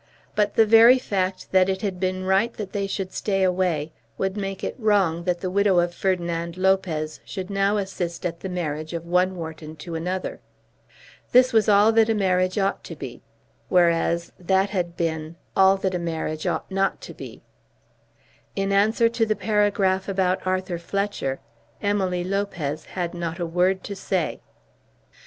[0.33, 4.35] But the very fact that it had been right that they should stay away would
[4.35, 8.93] make it wrong that the widow of Ferdinand Lopez should now assist at the marriage
[8.93, 10.39] of one Wharton to another.
[11.33, 13.21] This was all that a marriage ought to be;
[13.69, 17.43] whereas that had been all that a marriage ought not to be.
[18.55, 21.39] In answer to the paragraph about Arthur Fletcher
[21.79, 24.41] Emily Lopez had not a word to say.